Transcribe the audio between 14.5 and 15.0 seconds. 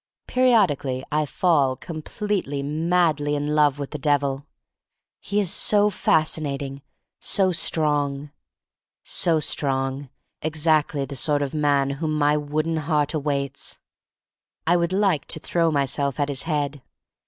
I would